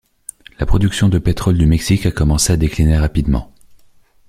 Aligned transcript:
La 0.59 0.65
production 0.65 1.09
de 1.09 1.19
pétrole 1.19 1.59
du 1.59 1.67
Mexique 1.67 2.07
a 2.07 2.11
commencé 2.11 2.51
à 2.51 2.57
décliner 2.57 2.97
rapidement. 2.97 3.53